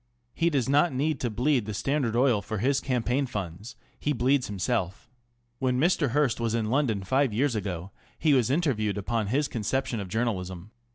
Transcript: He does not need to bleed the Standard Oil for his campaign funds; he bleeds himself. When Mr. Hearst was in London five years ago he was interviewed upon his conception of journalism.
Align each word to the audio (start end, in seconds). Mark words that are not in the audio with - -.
He 0.33 0.49
does 0.49 0.67
not 0.67 0.91
need 0.91 1.19
to 1.19 1.29
bleed 1.29 1.67
the 1.67 1.75
Standard 1.75 2.15
Oil 2.15 2.41
for 2.41 2.57
his 2.57 2.79
campaign 2.81 3.27
funds; 3.27 3.75
he 3.99 4.13
bleeds 4.13 4.47
himself. 4.47 5.11
When 5.59 5.79
Mr. 5.79 6.09
Hearst 6.09 6.39
was 6.39 6.55
in 6.55 6.71
London 6.71 7.03
five 7.03 7.31
years 7.31 7.53
ago 7.55 7.91
he 8.17 8.33
was 8.33 8.49
interviewed 8.49 8.97
upon 8.97 9.27
his 9.27 9.47
conception 9.47 9.99
of 9.99 10.09
journalism. 10.09 10.71